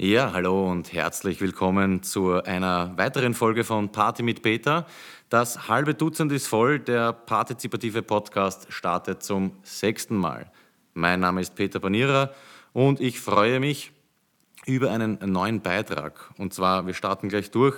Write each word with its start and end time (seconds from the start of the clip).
Ja, 0.00 0.32
hallo 0.32 0.70
und 0.70 0.92
herzlich 0.92 1.40
willkommen 1.40 2.04
zu 2.04 2.34
einer 2.34 2.96
weiteren 2.96 3.34
Folge 3.34 3.64
von 3.64 3.90
Party 3.90 4.22
mit 4.22 4.42
Peter. 4.42 4.86
Das 5.28 5.66
halbe 5.66 5.92
Dutzend 5.92 6.30
ist 6.30 6.46
voll, 6.46 6.78
der 6.78 7.12
partizipative 7.12 8.02
Podcast 8.02 8.72
startet 8.72 9.24
zum 9.24 9.56
sechsten 9.64 10.16
Mal. 10.16 10.52
Mein 10.94 11.18
Name 11.18 11.40
ist 11.40 11.56
Peter 11.56 11.80
Panierer 11.80 12.32
und 12.72 13.00
ich 13.00 13.18
freue 13.18 13.58
mich 13.58 13.90
über 14.66 14.92
einen 14.92 15.18
neuen 15.24 15.62
Beitrag. 15.62 16.30
Und 16.38 16.54
zwar, 16.54 16.86
wir 16.86 16.94
starten 16.94 17.28
gleich 17.28 17.50
durch. 17.50 17.74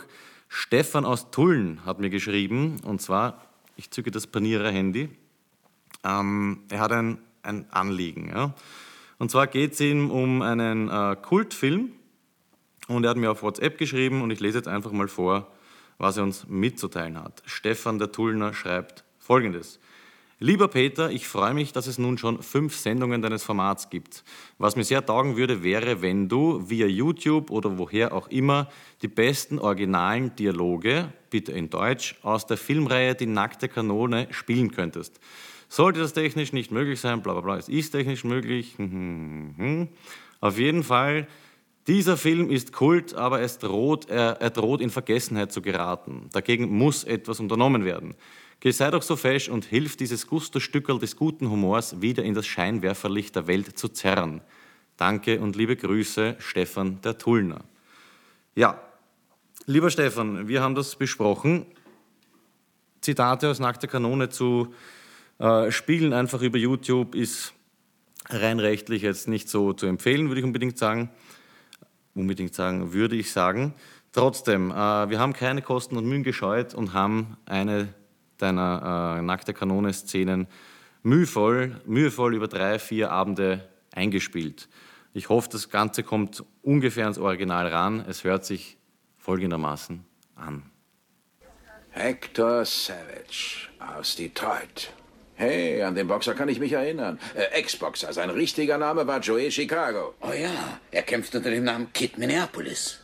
Stefan 0.46 1.06
aus 1.06 1.30
Tulln 1.30 1.86
hat 1.86 2.00
mir 2.00 2.10
geschrieben, 2.10 2.80
und 2.84 3.00
zwar, 3.00 3.46
ich 3.76 3.90
zücke 3.92 4.10
das 4.10 4.26
Panierer-Handy. 4.26 5.08
Ähm, 6.04 6.64
er 6.68 6.80
hat 6.80 6.92
ein, 6.92 7.16
ein 7.42 7.64
Anliegen. 7.70 8.28
Ja? 8.28 8.52
Und 9.16 9.30
zwar 9.30 9.46
geht 9.46 9.72
es 9.72 9.80
ihm 9.80 10.10
um 10.10 10.42
einen 10.42 10.90
äh, 10.90 11.16
Kultfilm 11.16 11.92
und 12.96 13.04
er 13.04 13.10
hat 13.10 13.16
mir 13.16 13.30
auf 13.30 13.42
WhatsApp 13.42 13.78
geschrieben 13.78 14.22
und 14.22 14.30
ich 14.30 14.40
lese 14.40 14.58
jetzt 14.58 14.68
einfach 14.68 14.92
mal 14.92 15.08
vor, 15.08 15.52
was 15.98 16.16
er 16.16 16.22
uns 16.22 16.46
mitzuteilen 16.48 17.22
hat. 17.22 17.42
Stefan 17.46 17.98
der 17.98 18.12
Tullner 18.12 18.54
schreibt 18.54 19.04
folgendes. 19.18 19.78
Lieber 20.42 20.68
Peter, 20.68 21.10
ich 21.10 21.28
freue 21.28 21.52
mich, 21.52 21.74
dass 21.74 21.86
es 21.86 21.98
nun 21.98 22.16
schon 22.16 22.42
fünf 22.42 22.74
Sendungen 22.74 23.20
deines 23.20 23.44
Formats 23.44 23.90
gibt. 23.90 24.24
Was 24.56 24.74
mir 24.74 24.84
sehr 24.84 25.04
taugen 25.04 25.36
würde, 25.36 25.62
wäre, 25.62 26.00
wenn 26.00 26.30
du 26.30 26.66
via 26.66 26.86
YouTube 26.86 27.50
oder 27.50 27.76
woher 27.76 28.14
auch 28.14 28.28
immer 28.28 28.70
die 29.02 29.08
besten 29.08 29.58
originalen 29.58 30.34
Dialoge, 30.36 31.12
bitte 31.28 31.52
in 31.52 31.68
Deutsch, 31.68 32.16
aus 32.22 32.46
der 32.46 32.56
Filmreihe 32.56 33.14
Die 33.14 33.26
nackte 33.26 33.68
Kanone 33.68 34.28
spielen 34.30 34.70
könntest. 34.70 35.20
Sollte 35.68 36.00
das 36.00 36.14
technisch 36.14 36.54
nicht 36.54 36.72
möglich 36.72 37.00
sein, 37.00 37.22
bla 37.22 37.34
bla 37.34 37.42
bla, 37.42 37.58
es 37.58 37.68
ist 37.68 37.90
technisch 37.90 38.24
möglich. 38.24 38.76
Auf 40.40 40.58
jeden 40.58 40.82
Fall, 40.82 41.28
dieser 41.86 42.16
Film 42.16 42.50
ist 42.50 42.72
Kult, 42.72 43.14
aber 43.14 43.40
es 43.40 43.58
droht, 43.58 44.08
er, 44.08 44.40
er 44.40 44.50
droht 44.50 44.80
in 44.80 44.90
Vergessenheit 44.90 45.52
zu 45.52 45.62
geraten. 45.62 46.28
Dagegen 46.32 46.68
muss 46.68 47.04
etwas 47.04 47.40
unternommen 47.40 47.84
werden. 47.84 48.14
Geh 48.60 48.70
sei 48.70 48.90
doch 48.90 49.02
so 49.02 49.16
fesch 49.16 49.48
und 49.48 49.64
hilf 49.64 49.96
dieses 49.96 50.26
Gusto-Stückerl 50.26 50.98
des 50.98 51.16
guten 51.16 51.50
Humors 51.50 52.02
wieder 52.02 52.22
in 52.22 52.34
das 52.34 52.46
Scheinwerferlicht 52.46 53.34
der 53.34 53.46
Welt 53.46 53.78
zu 53.78 53.88
zerren. 53.88 54.42
Danke 54.98 55.40
und 55.40 55.56
liebe 55.56 55.76
Grüße, 55.76 56.36
Stefan 56.38 57.00
der 57.00 57.16
Tullner. 57.16 57.64
Ja, 58.54 58.78
lieber 59.64 59.88
Stefan, 59.88 60.46
wir 60.46 60.60
haben 60.60 60.74
das 60.74 60.94
besprochen. 60.94 61.64
Zitate 63.00 63.48
aus 63.48 63.60
Nackter 63.60 63.88
Kanone 63.88 64.28
zu 64.28 64.74
äh, 65.38 65.70
Spielen 65.70 66.12
einfach 66.12 66.42
über 66.42 66.58
YouTube 66.58 67.14
ist 67.14 67.54
rein 68.28 68.60
rechtlich 68.60 69.00
jetzt 69.02 69.26
nicht 69.26 69.48
so 69.48 69.72
zu 69.72 69.86
empfehlen, 69.86 70.28
würde 70.28 70.40
ich 70.40 70.44
unbedingt 70.44 70.76
sagen. 70.76 71.08
Unbedingt 72.14 72.54
sagen, 72.54 72.92
würde 72.92 73.16
ich 73.16 73.32
sagen. 73.32 73.74
Trotzdem, 74.12 74.70
äh, 74.70 74.74
wir 74.74 75.18
haben 75.18 75.32
keine 75.32 75.62
Kosten 75.62 75.96
und 75.96 76.06
Mühen 76.06 76.24
gescheut 76.24 76.74
und 76.74 76.92
haben 76.92 77.36
eine 77.46 77.94
deiner 78.38 79.18
äh, 79.18 79.22
Nackte 79.22 79.54
Kanone-Szenen 79.54 80.48
mühevoll, 81.02 81.80
mühevoll 81.86 82.34
über 82.34 82.48
drei, 82.48 82.78
vier 82.78 83.10
Abende 83.10 83.68
eingespielt. 83.92 84.68
Ich 85.12 85.28
hoffe, 85.28 85.48
das 85.50 85.70
Ganze 85.70 86.02
kommt 86.02 86.44
ungefähr 86.62 87.04
ans 87.04 87.18
Original 87.18 87.66
ran. 87.68 88.04
Es 88.08 88.24
hört 88.24 88.44
sich 88.44 88.78
folgendermaßen 89.18 90.04
an. 90.36 90.62
Hector 91.90 92.64
Savage 92.64 93.68
aus 93.78 94.14
Detroit. 94.16 94.92
Hey, 95.40 95.82
an 95.82 95.94
den 95.94 96.06
Boxer 96.06 96.34
kann 96.34 96.50
ich 96.50 96.60
mich 96.60 96.72
erinnern. 96.72 97.18
Äh, 97.34 97.44
Ex-Boxer. 97.58 98.12
Sein 98.12 98.28
richtiger 98.28 98.76
Name 98.76 99.06
war 99.06 99.20
Joey 99.20 99.50
Chicago. 99.50 100.14
Oh 100.20 100.34
ja, 100.34 100.78
er 100.90 101.00
kämpft 101.00 101.34
unter 101.34 101.48
dem 101.50 101.64
Namen 101.64 101.90
Kid 101.94 102.18
Minneapolis. 102.18 102.98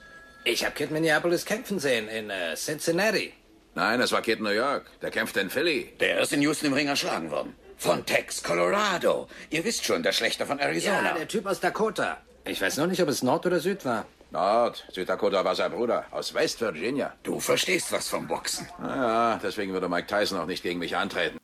Ich 0.45 0.63
habe 0.63 0.75
Kid 0.75 0.91
Minneapolis 0.91 1.47
kämpfen 1.47 1.79
sehen 1.79 2.09
in 2.09 2.29
äh, 2.29 2.55
Cincinnati. 2.55 3.33
Nein, 3.75 4.01
das 4.01 4.13
war 4.13 4.21
Kid 4.21 4.43
New 4.43 4.51
York. 4.51 4.85
Der 5.01 5.11
kämpfte 5.11 5.41
in 5.41 5.49
Philly. 5.49 5.95
Der 5.99 6.21
ist 6.21 6.31
in 6.35 6.43
Houston 6.43 6.67
im 6.67 6.75
Ring 6.75 6.89
erschlagen 6.89 7.31
worden. 7.31 7.55
Von 7.79 8.05
Tex, 8.05 8.43
Colorado. 8.43 9.29
Ihr 9.49 9.65
wisst 9.65 9.87
schon, 9.87 10.03
der 10.03 10.13
Schlechter 10.13 10.45
von 10.45 10.59
Arizona. 10.59 11.13
Ja, 11.13 11.15
der 11.15 11.29
Typ 11.29 11.47
aus 11.47 11.61
Dakota. 11.61 12.19
Ich 12.45 12.61
weiß 12.61 12.77
nur 12.77 12.87
nicht, 12.87 13.01
ob 13.01 13.09
es 13.09 13.23
Nord 13.23 13.47
oder 13.47 13.61
Süd 13.61 13.83
war. 13.87 14.05
Nord. 14.31 14.85
Südakota 14.93 15.43
war 15.43 15.55
sein 15.55 15.73
Bruder. 15.73 16.05
Aus 16.11 16.35
West 16.35 16.61
Virginia. 16.61 17.15
Du 17.23 17.41
verstehst 17.41 17.93
was 17.93 18.09
vom 18.09 18.29
Boxen. 18.29 18.69
Ja, 18.83 19.41
deswegen 19.43 19.73
würde 19.73 19.89
Mike 19.89 20.07
Tyson 20.07 20.39
auch 20.39 20.47
nicht 20.47 20.63
gegen 20.63 20.79
mich 20.81 20.95
antreten. 20.99 21.39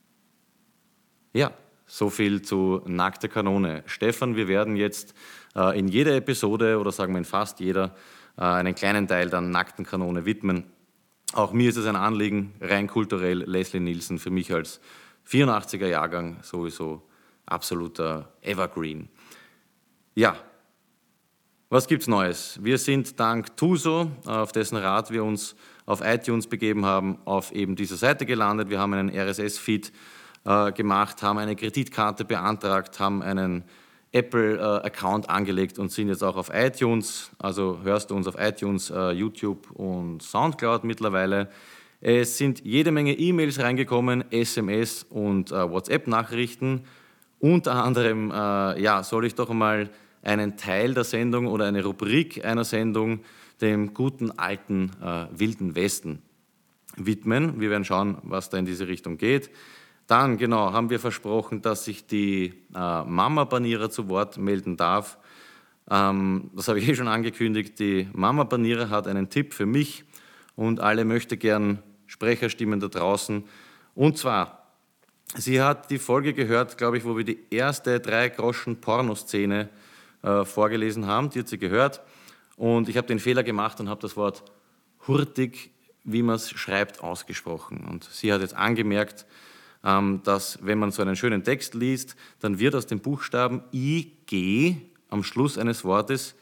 Ja, 1.33 1.51
so 1.87 2.11
viel 2.11 2.43
zu 2.43 2.83
nackte 2.85 3.27
Kanone. 3.27 3.81
Stefan, 3.87 4.35
wir 4.35 4.47
werden 4.47 4.75
jetzt 4.75 5.15
äh, 5.55 5.77
in 5.77 5.87
jeder 5.87 6.15
Episode 6.15 6.77
oder 6.79 6.91
sagen 6.91 7.13
wir 7.13 7.17
in 7.17 7.25
fast 7.25 7.59
jeder 7.59 7.95
äh, 8.37 8.43
einen 8.43 8.75
kleinen 8.75 9.07
Teil 9.07 9.31
der 9.31 9.41
nackten 9.41 9.83
Kanone 9.83 10.25
widmen. 10.25 10.65
Auch 11.33 11.51
mir 11.51 11.69
ist 11.69 11.77
es 11.77 11.87
ein 11.87 11.95
Anliegen, 11.95 12.53
rein 12.61 12.85
kulturell, 12.85 13.43
Leslie 13.49 13.79
Nielsen 13.79 14.19
für 14.19 14.29
mich 14.29 14.53
als 14.53 14.79
84er 15.27 15.87
Jahrgang 15.87 16.37
sowieso 16.43 17.01
absoluter 17.47 18.31
Evergreen. 18.41 19.09
Ja, 20.13 20.35
was 21.69 21.87
gibt's 21.87 22.05
Neues? 22.05 22.59
Wir 22.61 22.77
sind 22.77 23.19
dank 23.19 23.57
Tuso, 23.57 24.11
auf 24.27 24.51
dessen 24.51 24.77
Rat 24.77 25.09
wir 25.09 25.23
uns 25.23 25.55
auf 25.87 26.01
iTunes 26.01 26.45
begeben 26.45 26.85
haben, 26.85 27.17
auf 27.25 27.51
eben 27.51 27.75
dieser 27.75 27.95
Seite 27.97 28.27
gelandet. 28.27 28.69
Wir 28.69 28.79
haben 28.79 28.93
einen 28.93 29.09
RSS-Feed 29.09 29.91
äh, 30.45 30.71
gemacht, 30.71 31.21
haben 31.21 31.37
eine 31.37 31.55
Kreditkarte 31.55 32.25
beantragt, 32.25 32.99
haben 32.99 33.21
einen 33.21 33.63
Apple-Account 34.11 35.29
angelegt 35.29 35.79
und 35.79 35.91
sind 35.91 36.07
jetzt 36.07 36.23
auch 36.23 36.35
auf 36.35 36.51
iTunes. 36.53 37.31
Also 37.39 37.79
hörst 37.83 38.11
du 38.11 38.15
uns 38.15 38.27
auf 38.27 38.35
iTunes, 38.37 38.91
äh, 38.91 39.11
YouTube 39.11 39.71
und 39.71 40.21
Soundcloud 40.21 40.83
mittlerweile. 40.83 41.49
Es 41.99 42.37
sind 42.37 42.63
jede 42.63 42.91
Menge 42.91 43.13
E-Mails 43.17 43.59
reingekommen, 43.59 44.25
SMS 44.29 45.05
und 45.09 45.51
äh, 45.51 45.69
WhatsApp-Nachrichten. 45.69 46.83
Unter 47.39 47.83
anderem, 47.83 48.29
äh, 48.29 48.81
ja, 48.81 49.03
soll 49.03 49.25
ich 49.25 49.35
doch 49.35 49.49
mal 49.49 49.89
einen 50.21 50.57
Teil 50.57 50.93
der 50.93 51.03
Sendung 51.03 51.47
oder 51.47 51.65
eine 51.65 51.83
Rubrik 51.83 52.45
einer 52.45 52.65
Sendung 52.65 53.21
dem 53.61 53.93
guten 53.93 54.31
alten 54.31 54.91
äh, 55.01 55.27
Wilden 55.31 55.75
Westen 55.75 56.21
widmen. 56.97 57.59
Wir 57.59 57.69
werden 57.69 57.85
schauen, 57.85 58.17
was 58.23 58.49
da 58.49 58.57
in 58.57 58.65
diese 58.65 58.87
Richtung 58.87 59.17
geht. 59.17 59.49
Dann, 60.07 60.37
genau, 60.37 60.73
haben 60.73 60.89
wir 60.89 60.99
versprochen, 60.99 61.61
dass 61.61 61.85
sich 61.85 62.05
die 62.05 62.53
äh, 62.75 63.03
Mama-Banierer 63.03 63.89
zu 63.89 64.09
Wort 64.09 64.37
melden 64.37 64.75
darf. 64.75 65.17
Ähm, 65.89 66.51
das 66.55 66.67
habe 66.67 66.79
ich 66.79 66.87
eh 66.89 66.95
schon 66.95 67.07
angekündigt. 67.07 67.79
Die 67.79 68.09
Mama-Banierer 68.13 68.89
hat 68.89 69.07
einen 69.07 69.29
Tipp 69.29 69.53
für 69.53 69.65
mich 69.65 70.03
und 70.55 70.79
alle 70.79 71.05
möchte 71.05 71.37
gern 71.37 71.81
Sprecherstimmen 72.07 72.79
da 72.79 72.87
draußen. 72.87 73.43
Und 73.95 74.17
zwar, 74.17 74.67
sie 75.35 75.61
hat 75.61 75.89
die 75.89 75.99
Folge 75.99 76.33
gehört, 76.33 76.77
glaube 76.77 76.97
ich, 76.97 77.05
wo 77.05 77.15
wir 77.15 77.23
die 77.23 77.39
erste 77.49 77.99
drei 77.99 78.29
Groschen 78.29 78.81
Pornoszene 78.81 79.69
äh, 80.21 80.43
vorgelesen 80.43 81.07
haben. 81.07 81.29
Die 81.29 81.39
hat 81.39 81.47
sie 81.47 81.57
gehört. 81.57 82.01
Und 82.55 82.89
ich 82.89 82.97
habe 82.97 83.07
den 83.07 83.19
Fehler 83.19 83.43
gemacht 83.43 83.79
und 83.79 83.89
habe 83.89 84.01
das 84.01 84.15
Wort 84.17 84.43
hurtig, 85.07 85.71
wie 86.03 86.21
man 86.21 86.35
es 86.35 86.49
schreibt, 86.49 87.01
ausgesprochen. 87.01 87.85
Und 87.89 88.03
sie 88.03 88.31
hat 88.33 88.41
jetzt 88.41 88.55
angemerkt, 88.55 89.25
dass 89.83 90.59
wenn 90.61 90.79
man 90.79 90.91
so 90.91 91.01
einen 91.01 91.15
schönen 91.15 91.43
Text 91.43 91.73
liest, 91.73 92.15
dann 92.39 92.57
wird 92.57 92.73
aus 92.73 92.87
dem 92.87 92.99
Buchstaben 92.99 93.61
IG 93.71 94.77
am 95.09 95.23
Schluss 95.23 95.57
eines 95.57 95.83
Wortes 95.83 96.35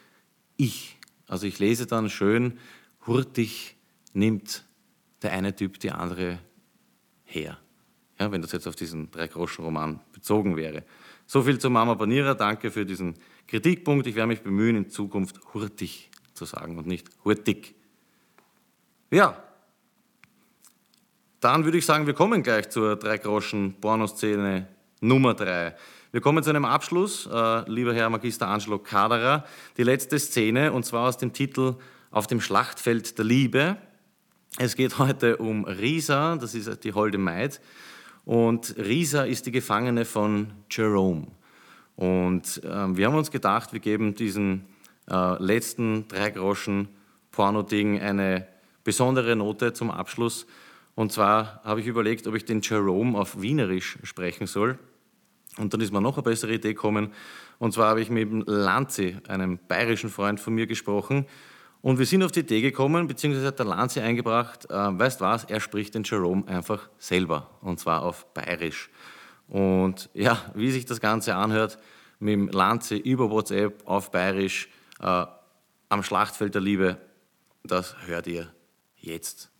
ich. 0.57 0.97
Also 1.27 1.47
ich 1.47 1.57
lese 1.59 1.87
dann 1.87 2.09
schön, 2.09 2.59
hurtig 3.07 3.75
nimmt 4.13 4.63
der 5.23 5.31
eine 5.33 5.55
Typ 5.55 5.79
die 5.79 5.91
andere 5.91 6.39
her. 7.23 7.57
Ja, 8.19 8.31
wenn 8.31 8.43
das 8.43 8.51
jetzt 8.51 8.67
auf 8.67 8.75
diesen 8.75 9.09
Drei-Groschen-Roman 9.09 9.99
bezogen 10.13 10.55
wäre. 10.55 10.83
So 11.25 11.41
viel 11.41 11.57
zu 11.57 11.71
Mama 11.71 11.95
Banierer. 11.95 12.35
Danke 12.35 12.69
für 12.69 12.85
diesen 12.85 13.15
Kritikpunkt. 13.47 14.05
Ich 14.05 14.13
werde 14.13 14.27
mich 14.27 14.41
bemühen, 14.41 14.75
in 14.75 14.89
Zukunft 14.91 15.39
hurtig 15.53 16.11
zu 16.33 16.45
sagen 16.45 16.77
und 16.77 16.85
nicht 16.85 17.09
hurtig. 17.23 17.73
Ja, 19.09 19.41
dann 21.41 21.65
würde 21.65 21.79
ich 21.79 21.85
sagen, 21.87 22.05
wir 22.05 22.13
kommen 22.13 22.43
gleich 22.43 22.69
zur 22.69 22.95
Drei-Groschen-Pornoszene 22.95 24.67
Nummer 25.01 25.33
drei. 25.33 25.75
Wir 26.11 26.21
kommen 26.21 26.43
zu 26.43 26.51
einem 26.51 26.65
Abschluss, 26.65 27.25
äh, 27.25 27.69
lieber 27.69 27.95
Herr 27.95 28.11
Magister 28.11 28.47
Angelo 28.47 28.77
Kaderer. 28.77 29.45
Die 29.75 29.83
letzte 29.83 30.19
Szene, 30.19 30.71
und 30.71 30.85
zwar 30.85 31.07
aus 31.07 31.17
dem 31.17 31.33
Titel 31.33 31.77
Auf 32.11 32.27
dem 32.27 32.41
Schlachtfeld 32.41 33.17
der 33.17 33.25
Liebe. 33.25 33.77
Es 34.59 34.75
geht 34.75 34.99
heute 34.99 35.37
um 35.37 35.65
Risa, 35.65 36.35
das 36.35 36.53
ist 36.53 36.83
die 36.83 36.93
holde 36.93 37.17
Maid. 37.17 37.59
Und 38.23 38.75
Risa 38.77 39.23
ist 39.23 39.47
die 39.47 39.51
Gefangene 39.51 40.05
von 40.05 40.53
Jerome. 40.69 41.25
Und 41.95 42.63
äh, 42.63 42.95
wir 42.95 43.07
haben 43.07 43.15
uns 43.15 43.31
gedacht, 43.31 43.73
wir 43.73 43.79
geben 43.79 44.13
diesen 44.13 44.67
äh, 45.09 45.41
letzten 45.41 46.07
drei 46.07 46.29
Groschen 46.29 46.87
Porno-Ding 47.31 47.99
eine 47.99 48.45
besondere 48.83 49.35
Note 49.35 49.73
zum 49.73 49.89
Abschluss. 49.89 50.45
Und 50.95 51.11
zwar 51.11 51.61
habe 51.63 51.81
ich 51.81 51.87
überlegt, 51.87 52.27
ob 52.27 52.35
ich 52.35 52.45
den 52.45 52.61
Jerome 52.61 53.17
auf 53.17 53.41
Wienerisch 53.41 53.97
sprechen 54.03 54.47
soll. 54.47 54.77
Und 55.57 55.73
dann 55.73 55.81
ist 55.81 55.91
mir 55.91 56.01
noch 56.01 56.17
eine 56.17 56.23
bessere 56.23 56.53
Idee 56.53 56.73
gekommen. 56.73 57.13
Und 57.59 57.73
zwar 57.73 57.89
habe 57.89 58.01
ich 58.01 58.09
mit 58.09 58.29
dem 58.29 58.43
Lanzi, 58.45 59.17
einem 59.27 59.59
bayerischen 59.67 60.09
Freund 60.09 60.39
von 60.39 60.53
mir, 60.53 60.67
gesprochen. 60.67 61.25
Und 61.81 61.97
wir 61.97 62.05
sind 62.05 62.23
auf 62.23 62.31
die 62.31 62.41
Idee 62.41 62.61
gekommen, 62.61 63.07
beziehungsweise 63.07 63.47
hat 63.47 63.59
der 63.59 63.65
Lanzi 63.65 63.99
eingebracht, 63.99 64.69
äh, 64.69 64.73
weißt 64.73 65.19
was, 65.21 65.45
er 65.45 65.59
spricht 65.59 65.95
den 65.95 66.03
Jerome 66.03 66.47
einfach 66.47 66.89
selber. 66.99 67.49
Und 67.61 67.79
zwar 67.79 68.03
auf 68.03 68.33
bayerisch. 68.33 68.89
Und 69.47 70.09
ja, 70.13 70.39
wie 70.53 70.71
sich 70.71 70.85
das 70.85 71.01
Ganze 71.01 71.35
anhört, 71.35 71.79
mit 72.19 72.33
dem 72.33 72.47
Lanzi 72.49 72.97
über 72.97 73.29
WhatsApp 73.29 73.81
auf 73.85 74.11
bayerisch 74.11 74.69
äh, 75.01 75.25
am 75.89 76.03
Schlachtfeld 76.03 76.55
der 76.55 76.61
Liebe, 76.61 76.97
das 77.63 77.95
hört 78.05 78.27
ihr 78.27 78.53
jetzt. 78.97 79.50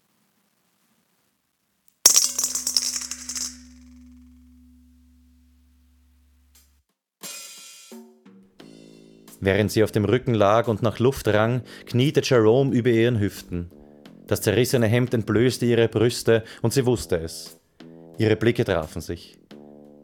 Während 9.42 9.72
sie 9.72 9.84
auf 9.84 9.92
dem 9.92 10.06
Rücken 10.06 10.36
lag 10.36 10.68
und 10.68 10.84
nach 10.84 11.00
Luft 11.00 11.28
rang, 11.28 11.64
kniete 11.88 12.22
Jerome 12.24 12.74
über 12.74 12.92
ihren 12.92 13.20
Hüften. 13.20 13.72
Das 14.28 14.42
zerrissene 14.42 14.88
Hemd 14.88 15.14
entblößte 15.16 15.66
ihre 15.66 15.88
Brüste 15.88 16.44
und 16.62 16.72
sie 16.72 16.86
wusste 16.86 17.18
es. 17.18 17.60
Ihre 18.20 18.36
Blicke 18.36 18.64
trafen 18.64 19.02
sich. 19.02 19.40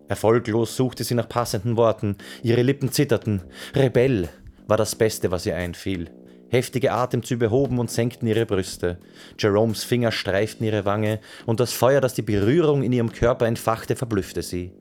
Erfolglos 0.07 0.75
suchte 0.75 1.03
sie 1.03 1.13
nach 1.13 1.29
passenden 1.29 1.77
Worten, 1.77 2.17
ihre 2.41 2.63
Lippen 2.63 2.91
zitterten. 2.91 3.43
Rebell 3.75 4.27
war 4.67 4.77
das 4.77 4.95
Beste, 4.95 5.29
was 5.29 5.45
ihr 5.45 5.55
einfiel. 5.55 6.09
Heftige 6.49 6.93
Atemzüge 6.93 7.51
hoben 7.51 7.77
und 7.77 7.91
senkten 7.91 8.25
ihre 8.25 8.45
Brüste. 8.45 8.99
Jeromes 9.37 9.83
Finger 9.83 10.11
streiften 10.11 10.65
ihre 10.65 10.85
Wange, 10.85 11.19
und 11.45 11.59
das 11.59 11.73
Feuer, 11.73 12.01
das 12.01 12.13
die 12.13 12.21
Berührung 12.21 12.83
in 12.83 12.93
ihrem 12.93 13.11
Körper 13.11 13.45
entfachte, 13.45 13.95
verblüffte 13.95 14.41
sie. 14.41 14.71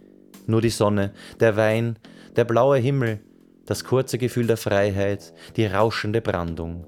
Nur 0.46 0.62
die 0.62 0.70
Sonne, 0.70 1.12
der 1.40 1.56
Wein, 1.56 1.98
der 2.36 2.44
blaue 2.44 2.78
Himmel, 2.78 3.18
das 3.66 3.84
kurze 3.84 4.16
Gefühl 4.16 4.46
der 4.46 4.56
Freiheit, 4.56 5.34
die 5.56 5.66
rauschende 5.66 6.20
Brandung. 6.20 6.84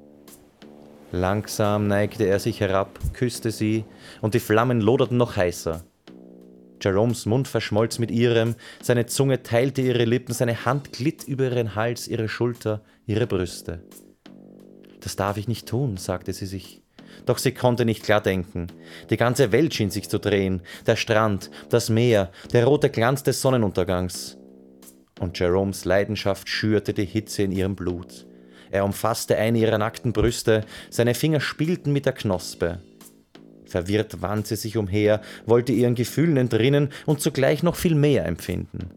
Langsam 1.10 1.86
neigte 1.86 2.24
er 2.24 2.38
sich 2.38 2.60
herab, 2.60 2.98
küsste 3.12 3.50
sie, 3.50 3.84
und 4.20 4.34
die 4.34 4.40
Flammen 4.40 4.80
loderten 4.80 5.16
noch 5.16 5.36
heißer. 5.36 5.82
Jeromes 6.80 7.26
Mund 7.26 7.48
verschmolz 7.48 7.98
mit 7.98 8.10
ihrem, 8.10 8.54
seine 8.80 9.06
Zunge 9.06 9.42
teilte 9.42 9.82
ihre 9.82 10.04
Lippen, 10.04 10.32
seine 10.32 10.64
Hand 10.64 10.92
glitt 10.92 11.24
über 11.24 11.44
ihren 11.44 11.74
Hals, 11.74 12.06
ihre 12.06 12.28
Schulter, 12.28 12.82
ihre 13.06 13.26
Brüste. 13.26 13.82
Das 15.00 15.16
darf 15.16 15.38
ich 15.38 15.48
nicht 15.48 15.66
tun, 15.66 15.96
sagte 15.96 16.32
sie 16.32 16.46
sich. 16.46 16.82
Doch 17.26 17.38
sie 17.38 17.52
konnte 17.52 17.84
nicht 17.84 18.04
klar 18.04 18.20
denken. 18.20 18.68
Die 19.10 19.16
ganze 19.16 19.50
Welt 19.50 19.74
schien 19.74 19.90
sich 19.90 20.08
zu 20.08 20.18
drehen, 20.20 20.62
der 20.86 20.96
Strand, 20.96 21.50
das 21.68 21.88
Meer, 21.88 22.30
der 22.52 22.66
rote 22.66 22.90
Glanz 22.90 23.22
des 23.22 23.40
Sonnenuntergangs 23.40 24.37
und 25.20 25.38
Jeromes 25.38 25.84
Leidenschaft 25.84 26.48
schürte 26.48 26.94
die 26.94 27.04
Hitze 27.04 27.42
in 27.42 27.52
ihrem 27.52 27.76
Blut. 27.76 28.26
Er 28.70 28.84
umfasste 28.84 29.36
eine 29.36 29.58
ihrer 29.58 29.78
nackten 29.78 30.12
Brüste, 30.12 30.64
seine 30.90 31.14
Finger 31.14 31.40
spielten 31.40 31.92
mit 31.92 32.06
der 32.06 32.12
Knospe. 32.12 32.80
Verwirrt 33.64 34.22
wand 34.22 34.46
sie 34.46 34.56
sich 34.56 34.76
umher, 34.76 35.20
wollte 35.46 35.72
ihren 35.72 35.94
Gefühlen 35.94 36.36
entrinnen 36.36 36.90
und 37.06 37.20
zugleich 37.20 37.62
noch 37.62 37.76
viel 37.76 37.94
mehr 37.94 38.26
empfinden. 38.26 38.90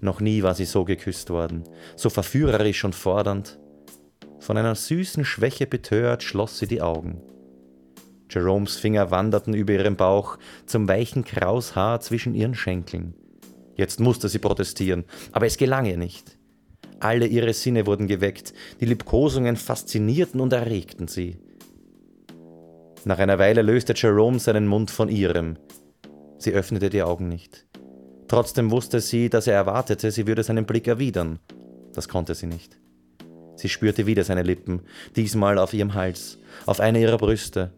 Noch 0.00 0.20
nie 0.20 0.42
war 0.42 0.54
sie 0.54 0.66
so 0.66 0.84
geküsst 0.84 1.30
worden, 1.30 1.64
so 1.96 2.10
verführerisch 2.10 2.84
und 2.84 2.94
fordernd. 2.94 3.58
Von 4.38 4.58
einer 4.58 4.74
süßen 4.74 5.24
Schwäche 5.24 5.66
betört 5.66 6.22
schloss 6.22 6.58
sie 6.58 6.66
die 6.66 6.82
Augen. 6.82 7.22
Jeromes 8.30 8.76
Finger 8.76 9.10
wanderten 9.10 9.54
über 9.54 9.72
ihren 9.72 9.96
Bauch 9.96 10.38
zum 10.66 10.88
weichen 10.88 11.24
Kraushaar 11.24 12.00
zwischen 12.00 12.34
ihren 12.34 12.54
Schenkeln. 12.54 13.14
Jetzt 13.76 14.00
musste 14.00 14.28
sie 14.28 14.38
protestieren, 14.38 15.04
aber 15.32 15.46
es 15.46 15.56
gelang 15.56 15.86
ihr 15.86 15.96
nicht. 15.96 16.38
Alle 17.00 17.26
ihre 17.26 17.52
Sinne 17.52 17.86
wurden 17.86 18.06
geweckt, 18.06 18.54
die 18.80 18.86
Liebkosungen 18.86 19.56
faszinierten 19.56 20.40
und 20.40 20.52
erregten 20.52 21.08
sie. 21.08 21.36
Nach 23.04 23.18
einer 23.18 23.38
Weile 23.38 23.62
löste 23.62 23.92
Jerome 23.94 24.38
seinen 24.38 24.66
Mund 24.66 24.90
von 24.90 25.08
ihrem. 25.08 25.56
Sie 26.38 26.52
öffnete 26.52 26.88
die 26.88 27.02
Augen 27.02 27.28
nicht. 27.28 27.66
Trotzdem 28.28 28.70
wusste 28.70 29.00
sie, 29.00 29.28
dass 29.28 29.46
er 29.46 29.54
erwartete, 29.54 30.10
sie 30.10 30.26
würde 30.26 30.42
seinen 30.42 30.64
Blick 30.64 30.88
erwidern. 30.88 31.38
Das 31.92 32.08
konnte 32.08 32.34
sie 32.34 32.46
nicht. 32.46 32.78
Sie 33.56 33.68
spürte 33.68 34.06
wieder 34.06 34.24
seine 34.24 34.42
Lippen, 34.42 34.82
diesmal 35.16 35.58
auf 35.58 35.74
ihrem 35.74 35.94
Hals, 35.94 36.38
auf 36.66 36.80
einer 36.80 36.98
ihrer 36.98 37.18
Brüste, 37.18 37.72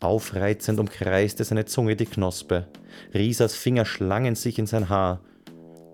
Aufreizend 0.00 0.80
umkreiste 0.80 1.44
seine 1.44 1.66
Zunge 1.66 1.94
die 1.94 2.06
Knospe. 2.06 2.66
Risas 3.12 3.54
Finger 3.54 3.84
schlangen 3.84 4.34
sich 4.34 4.58
in 4.58 4.66
sein 4.66 4.88
Haar. 4.88 5.20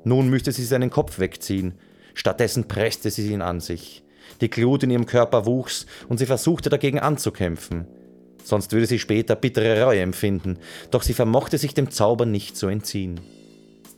Nun 0.05 0.31
müsste 0.31 0.53
sie 0.53 0.64
seinen 0.64 0.91
Kopf 0.91 1.19
wegziehen. 1.19 1.75
Stattdessen 2.14 2.69
presste 2.69 3.11
sie 3.11 3.32
ihn 3.32 3.43
an 3.43 3.58
sich. 3.58 4.05
Die 4.41 4.49
Glut 4.49 4.85
in 4.85 4.91
ihrem 4.91 5.06
Körper 5.06 5.44
wuchs 5.44 5.87
und 6.08 6.19
sie 6.19 6.26
versuchte 6.26 6.70
dagegen 6.70 7.00
anzukämpfen. 7.00 7.87
Sonst 8.44 8.73
würde 8.73 8.87
sie 8.87 9.00
später 9.00 9.35
bittere 9.35 9.82
Reue 9.82 10.03
empfinden, 10.03 10.58
doch 10.93 11.03
sie 11.03 11.14
vermochte 11.14 11.58
sich 11.58 11.75
dem 11.75 11.91
Zauber 11.91 12.26
nicht 12.26 12.56
zu 12.56 12.69
entziehen. 12.69 13.20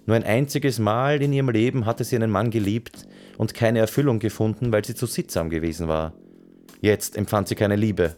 Nur 0.07 0.17
ein 0.17 0.25
einziges 0.25 0.79
Mal 0.79 1.21
in 1.21 1.35
ihrem 1.35 1.51
Leben 1.51 1.85
hatte 1.85 2.03
sie 2.05 2.17
einen 2.17 2.31
Mann 2.31 2.51
geliebt 2.51 3.07
und 3.37 3.53
keine 3.53 3.81
Erfüllung 3.81 4.21
gefunden, 4.21 4.73
weil 4.73 4.87
sie 4.87 4.95
zu 4.95 5.05
sittsam 5.05 5.51
gewesen 5.51 5.87
war. 5.87 6.15
Jetzt 6.81 7.15
empfand 7.15 7.49
sie 7.49 7.57
keine 7.57 7.77
Liebe, 7.77 8.17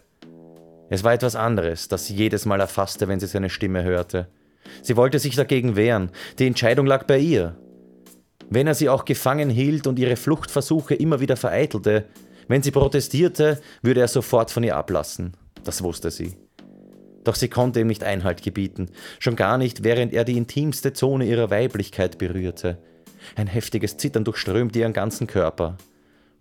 es 0.91 1.05
war 1.05 1.13
etwas 1.13 1.37
anderes, 1.37 1.87
das 1.87 2.05
sie 2.05 2.15
jedes 2.15 2.45
Mal 2.45 2.59
erfasste, 2.59 3.07
wenn 3.07 3.21
sie 3.21 3.25
seine 3.25 3.49
Stimme 3.49 3.81
hörte. 3.81 4.27
Sie 4.81 4.97
wollte 4.97 5.19
sich 5.19 5.37
dagegen 5.37 5.77
wehren, 5.77 6.11
die 6.37 6.45
Entscheidung 6.45 6.85
lag 6.85 7.05
bei 7.05 7.17
ihr. 7.17 7.55
Wenn 8.49 8.67
er 8.67 8.75
sie 8.75 8.89
auch 8.89 9.05
gefangen 9.05 9.49
hielt 9.49 9.87
und 9.87 9.97
ihre 9.99 10.17
Fluchtversuche 10.17 10.93
immer 10.93 11.21
wieder 11.21 11.37
vereitelte, 11.37 12.07
wenn 12.49 12.61
sie 12.61 12.71
protestierte, 12.71 13.61
würde 13.81 14.01
er 14.01 14.09
sofort 14.09 14.51
von 14.51 14.63
ihr 14.63 14.75
ablassen. 14.75 15.37
Das 15.63 15.81
wusste 15.81 16.11
sie. 16.11 16.35
Doch 17.23 17.35
sie 17.35 17.47
konnte 17.47 17.79
ihm 17.79 17.87
nicht 17.87 18.03
Einhalt 18.03 18.43
gebieten, 18.43 18.89
schon 19.19 19.37
gar 19.37 19.57
nicht, 19.57 19.85
während 19.85 20.11
er 20.11 20.25
die 20.25 20.35
intimste 20.35 20.91
Zone 20.91 21.23
ihrer 21.23 21.49
Weiblichkeit 21.49 22.17
berührte. 22.17 22.79
Ein 23.37 23.47
heftiges 23.47 23.95
Zittern 23.95 24.25
durchströmte 24.25 24.79
ihren 24.79 24.91
ganzen 24.91 25.25
Körper. 25.25 25.77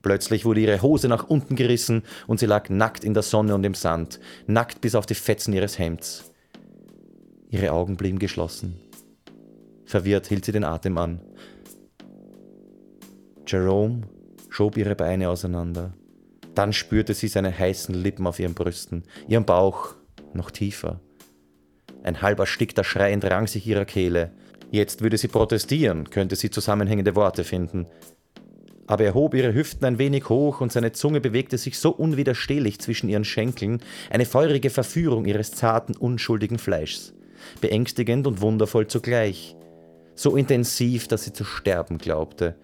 Plötzlich 0.03 0.45
wurde 0.45 0.61
ihre 0.61 0.81
Hose 0.81 1.09
nach 1.09 1.29
unten 1.29 1.57
gerissen 1.57 2.03
und 2.27 2.41
sie 2.41 2.47
lag 2.47 2.71
nackt 2.71 3.05
in 3.05 3.15
der 3.15 3.23
Sonne 3.23 3.55
und 3.55 3.65
im 3.65 3.75
Sand, 3.75 4.19
nackt 4.47 4.81
bis 4.81 4.95
auf 4.95 5.07
die 5.07 5.15
Fetzen 5.15 5.53
ihres 5.53 5.79
Hemds. 5.79 6.33
Ihre 7.51 7.73
Augen 7.73 7.97
blieben 7.97 8.19
geschlossen. 8.19 8.81
Verwirrt 9.85 10.29
hielt 10.29 10.45
sie 10.45 10.53
den 10.53 10.65
Atem 10.65 10.97
an. 10.97 11.21
Jerome 13.47 14.03
schob 14.49 14.77
ihre 14.77 14.95
Beine 14.95 15.29
auseinander. 15.29 15.93
Dann 16.55 16.73
spürte 16.73 17.15
sie 17.15 17.29
seine 17.29 17.57
heißen 17.57 17.95
Lippen 17.95 18.27
auf 18.27 18.39
ihren 18.39 18.55
Brüsten, 18.55 19.05
ihren 19.29 19.45
Bauch 19.45 19.95
noch 20.33 20.51
tiefer. 20.51 21.01
Ein 22.03 22.23
halb 22.23 22.39
erstickter 22.39 22.85
Schrei 22.85 23.13
entrang 23.13 23.47
sich 23.47 23.67
ihrer 23.67 23.85
Kehle. 23.85 24.33
Jetzt 24.71 25.03
würde 25.03 25.19
sie 25.19 25.29
protestieren, 25.29 26.09
könnte 26.09 26.37
sie 26.37 26.51
zusammenhängende 26.51 27.17
Worte 27.17 27.45
finden 27.45 27.87
aber 28.91 29.05
er 29.05 29.15
hob 29.15 29.35
ihre 29.35 29.55
Hüften 29.55 29.85
ein 29.85 29.99
wenig 29.99 30.29
hoch 30.29 30.61
und 30.61 30.73
seine 30.73 30.91
Zunge 30.91 31.21
bewegte 31.21 31.59
sich 31.59 31.79
so 31.79 31.91
unwiderstehlich 31.91 32.81
zwischen 32.81 33.09
ihren 33.09 33.25
Schenkeln, 33.25 33.81
eine 34.11 34.27
feurige 34.27 34.69
Verführung 34.69 35.27
ihres 35.27 35.53
zarten, 35.53 35.97
unschuldigen 35.97 36.59
Fleischs, 36.59 37.15
beängstigend 37.61 38.27
und 38.27 38.41
wundervoll 38.41 38.89
zugleich, 38.89 39.55
so 40.17 40.35
intensiv, 40.35 41.07
dass 41.07 41.23
sie 41.23 41.33
zu 41.33 41.45
sterben 41.45 41.99
glaubte, 41.99 42.57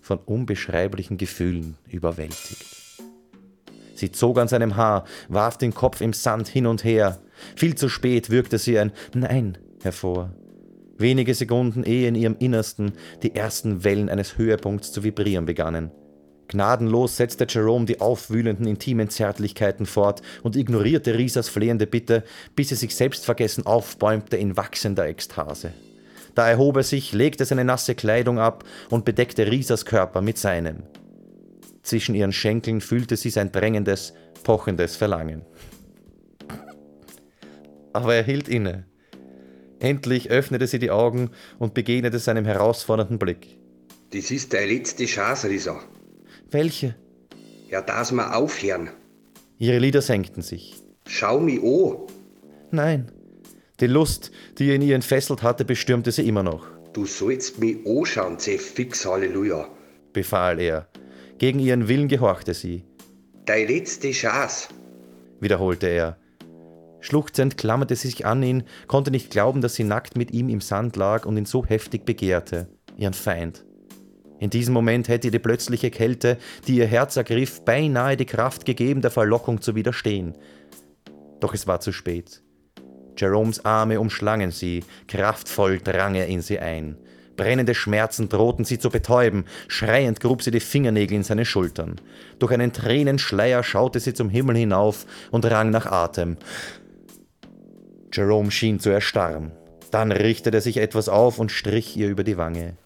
von 0.00 0.16
unbeschreiblichen 0.16 1.18
Gefühlen 1.18 1.76
überwältigt. 1.90 2.64
Sie 3.94 4.10
zog 4.10 4.38
an 4.38 4.48
seinem 4.48 4.76
Haar, 4.76 5.04
warf 5.28 5.58
den 5.58 5.74
Kopf 5.74 6.00
im 6.00 6.14
Sand 6.14 6.48
hin 6.48 6.66
und 6.66 6.84
her. 6.84 7.20
Viel 7.54 7.74
zu 7.74 7.90
spät 7.90 8.30
würgte 8.30 8.56
sie 8.56 8.78
ein 8.78 8.92
Nein 9.12 9.58
hervor. 9.82 10.32
Wenige 10.98 11.34
Sekunden 11.34 11.84
ehe 11.84 12.08
in 12.08 12.14
ihrem 12.14 12.36
Innersten 12.38 12.92
die 13.22 13.34
ersten 13.34 13.84
Wellen 13.84 14.08
eines 14.08 14.38
Höhepunkts 14.38 14.92
zu 14.92 15.04
vibrieren 15.04 15.46
begannen. 15.46 15.90
Gnadenlos 16.48 17.16
setzte 17.16 17.46
Jerome 17.48 17.86
die 17.86 18.00
aufwühlenden 18.00 18.66
intimen 18.66 19.10
Zärtlichkeiten 19.10 19.84
fort 19.84 20.22
und 20.42 20.56
ignorierte 20.56 21.18
Risas 21.18 21.48
flehende 21.48 21.86
Bitte, 21.86 22.22
bis 22.54 22.68
sie 22.68 22.76
sich 22.76 22.94
selbstvergessen 22.94 23.66
aufbäumte 23.66 24.36
in 24.36 24.56
wachsender 24.56 25.06
Ekstase. 25.06 25.72
Da 26.34 26.48
erhob 26.48 26.76
er 26.76 26.82
sich, 26.82 27.12
legte 27.12 27.44
seine 27.44 27.64
nasse 27.64 27.94
Kleidung 27.94 28.38
ab 28.38 28.64
und 28.90 29.04
bedeckte 29.04 29.50
Risas 29.50 29.84
Körper 29.84 30.20
mit 30.20 30.38
seinem. 30.38 30.84
Zwischen 31.82 32.14
ihren 32.14 32.32
Schenkeln 32.32 32.80
fühlte 32.80 33.16
sie 33.16 33.30
sein 33.30 33.52
drängendes, 33.52 34.12
pochendes 34.44 34.96
Verlangen. 34.96 35.42
Aber 37.92 38.14
er 38.14 38.22
hielt 38.22 38.48
inne. 38.48 38.84
Endlich 39.80 40.30
öffnete 40.30 40.66
sie 40.66 40.78
die 40.78 40.90
Augen 40.90 41.30
und 41.58 41.74
begegnete 41.74 42.18
seinem 42.18 42.44
herausfordernden 42.44 43.18
Blick. 43.18 43.58
Das 44.12 44.30
ist 44.30 44.52
deine 44.52 44.72
letzte 44.72 45.04
Chance, 45.04 45.48
Risa. 45.50 45.80
Welche? 46.50 46.94
Ja, 47.68 47.82
dass 47.82 48.12
wir 48.12 48.36
aufhören. 48.36 48.90
Ihre 49.58 49.78
Lider 49.78 50.00
senkten 50.02 50.42
sich. 50.42 50.74
Schau 51.06 51.40
mich 51.40 51.62
an. 51.62 51.96
Nein. 52.70 53.10
Die 53.80 53.86
Lust, 53.86 54.30
die 54.58 54.74
in 54.74 54.80
ihr 54.82 54.94
entfesselt 54.94 55.42
hatte, 55.42 55.64
bestürmte 55.64 56.10
sie 56.12 56.26
immer 56.26 56.42
noch. 56.42 56.66
du 56.94 57.04
sollst 57.04 57.58
mich 57.58 57.76
anschauen, 57.86 58.38
Zeh 58.38 58.56
fix 58.58 59.04
Halleluja. 59.04 59.68
befahl 60.14 60.58
er. 60.60 60.88
Gegen 61.38 61.58
ihren 61.58 61.88
Willen 61.88 62.08
gehorchte 62.08 62.54
sie, 62.54 62.84
Deine 63.44 63.66
letzte 63.66 64.10
Chance. 64.12 64.68
wiederholte 65.40 65.88
er. 65.88 66.16
Schluchzend 67.06 67.56
klammerte 67.56 67.94
sie 67.94 68.08
sich 68.08 68.26
an 68.26 68.42
ihn, 68.42 68.64
konnte 68.88 69.12
nicht 69.12 69.30
glauben, 69.30 69.60
dass 69.60 69.76
sie 69.76 69.84
nackt 69.84 70.16
mit 70.16 70.32
ihm 70.32 70.48
im 70.48 70.60
Sand 70.60 70.96
lag 70.96 71.24
und 71.24 71.36
ihn 71.36 71.44
so 71.44 71.64
heftig 71.64 72.04
begehrte, 72.04 72.66
ihren 72.96 73.14
Feind. 73.14 73.64
In 74.40 74.50
diesem 74.50 74.74
Moment 74.74 75.06
hätte 75.06 75.28
ihr 75.28 75.30
die 75.30 75.38
plötzliche 75.38 75.92
Kälte, 75.92 76.36
die 76.66 76.78
ihr 76.78 76.86
Herz 76.86 77.16
ergriff, 77.16 77.64
beinahe 77.64 78.16
die 78.16 78.24
Kraft 78.24 78.64
gegeben, 78.64 79.02
der 79.02 79.12
Verlockung 79.12 79.60
zu 79.60 79.76
widerstehen. 79.76 80.34
Doch 81.38 81.54
es 81.54 81.68
war 81.68 81.78
zu 81.78 81.92
spät. 81.92 82.42
Jeromes 83.16 83.64
Arme 83.64 84.00
umschlangen 84.00 84.50
sie, 84.50 84.82
kraftvoll 85.06 85.78
drang 85.78 86.16
er 86.16 86.26
in 86.26 86.42
sie 86.42 86.58
ein. 86.58 86.96
Brennende 87.36 87.76
Schmerzen 87.76 88.28
drohten 88.28 88.64
sie 88.64 88.80
zu 88.80 88.90
betäuben, 88.90 89.44
schreiend 89.68 90.18
grub 90.18 90.42
sie 90.42 90.50
die 90.50 90.58
Fingernägel 90.58 91.18
in 91.18 91.22
seine 91.22 91.44
Schultern. 91.44 92.00
Durch 92.40 92.50
einen 92.50 92.72
Tränenschleier 92.72 93.62
schaute 93.62 94.00
sie 94.00 94.12
zum 94.12 94.28
Himmel 94.28 94.56
hinauf 94.56 95.06
und 95.30 95.44
rang 95.48 95.70
nach 95.70 95.86
Atem. 95.86 96.36
Jerome 98.16 98.50
schien 98.50 98.80
zu 98.80 98.88
erstarren. 98.88 99.52
Dann 99.90 100.10
richtete 100.10 100.56
er 100.56 100.62
sich 100.62 100.78
etwas 100.78 101.08
auf 101.08 101.38
und 101.38 101.52
strich 101.52 101.96
ihr 101.96 102.08
über 102.08 102.24
die 102.24 102.38
Wange. 102.38 102.76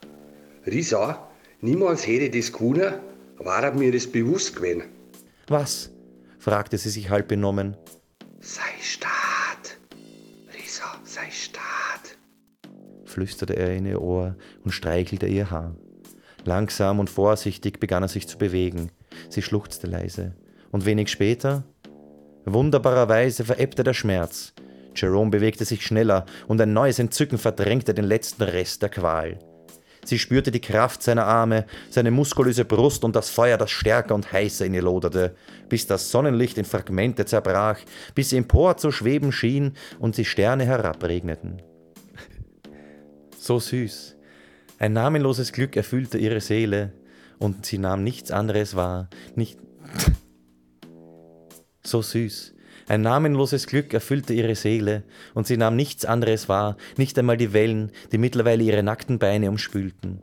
Risa, 0.66 1.28
niemals 1.60 2.06
hätte 2.06 2.24
ich 2.24 2.32
das 2.32 2.52
können, 2.52 2.94
war 3.38 3.72
mir 3.72 3.92
das 3.92 4.06
bewusst 4.06 4.56
gewesen. 4.56 4.84
Was? 5.46 5.90
fragte 6.38 6.78
sie 6.78 6.90
sich 6.90 7.10
halb 7.10 7.28
benommen. 7.28 7.76
Sei 8.40 8.72
stark. 8.80 9.78
Risa, 10.52 10.84
sei 11.04 11.30
stark. 11.30 12.18
flüsterte 13.04 13.56
er 13.56 13.74
in 13.74 13.86
ihr 13.86 14.02
Ohr 14.02 14.36
und 14.64 14.72
streichelte 14.72 15.26
ihr 15.26 15.50
Haar. 15.50 15.76
Langsam 16.44 16.98
und 16.98 17.10
vorsichtig 17.10 17.78
begann 17.78 18.02
er 18.02 18.08
sich 18.08 18.26
zu 18.26 18.36
bewegen. 18.36 18.90
Sie 19.28 19.42
schluchzte 19.42 19.86
leise. 19.86 20.34
Und 20.72 20.86
wenig 20.86 21.08
später? 21.08 21.64
Wunderbarerweise 22.46 23.44
verebbte 23.44 23.84
der 23.84 23.94
Schmerz. 23.94 24.54
Jerome 24.94 25.30
bewegte 25.30 25.64
sich 25.64 25.84
schneller 25.84 26.26
und 26.48 26.60
ein 26.60 26.72
neues 26.72 26.98
Entzücken 26.98 27.38
verdrängte 27.38 27.94
den 27.94 28.04
letzten 28.04 28.42
Rest 28.42 28.82
der 28.82 28.88
Qual. 28.88 29.38
Sie 30.04 30.18
spürte 30.18 30.50
die 30.50 30.60
Kraft 30.60 31.02
seiner 31.02 31.26
Arme, 31.26 31.66
seine 31.90 32.10
muskulöse 32.10 32.64
Brust 32.64 33.04
und 33.04 33.14
das 33.14 33.28
Feuer, 33.30 33.58
das 33.58 33.70
stärker 33.70 34.14
und 34.14 34.32
heißer 34.32 34.64
in 34.64 34.74
ihr 34.74 34.82
loderte, 34.82 35.36
bis 35.68 35.86
das 35.86 36.10
Sonnenlicht 36.10 36.58
in 36.58 36.64
Fragmente 36.64 37.26
zerbrach, 37.26 37.78
bis 38.14 38.30
sie 38.30 38.38
empor 38.38 38.76
zu 38.76 38.92
schweben 38.92 39.30
schien 39.30 39.74
und 39.98 40.14
sie 40.14 40.24
Sterne 40.24 40.64
herabregneten. 40.64 41.62
So 43.38 43.58
süß. 43.58 44.16
Ein 44.78 44.94
namenloses 44.94 45.52
Glück 45.52 45.76
erfüllte 45.76 46.18
ihre 46.18 46.40
Seele 46.40 46.92
und 47.38 47.66
sie 47.66 47.78
nahm 47.78 48.02
nichts 48.02 48.30
anderes 48.30 48.76
wahr, 48.76 49.08
nicht. 49.34 49.58
So 51.82 52.02
süß. 52.02 52.54
Ein 52.90 53.02
namenloses 53.02 53.68
Glück 53.68 53.94
erfüllte 53.94 54.34
ihre 54.34 54.56
Seele 54.56 55.04
und 55.32 55.46
sie 55.46 55.56
nahm 55.56 55.76
nichts 55.76 56.04
anderes 56.04 56.48
wahr, 56.48 56.76
nicht 56.96 57.16
einmal 57.16 57.36
die 57.36 57.52
Wellen, 57.52 57.92
die 58.10 58.18
mittlerweile 58.18 58.64
ihre 58.64 58.82
nackten 58.82 59.20
Beine 59.20 59.48
umspülten. 59.48 60.18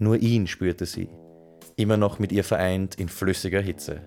Nur 0.00 0.16
ihn 0.16 0.48
spürte 0.48 0.86
sie, 0.86 1.08
immer 1.76 1.96
noch 1.96 2.18
mit 2.18 2.32
ihr 2.32 2.42
vereint 2.42 2.96
in 2.96 3.08
flüssiger 3.08 3.60
Hitze. 3.60 4.00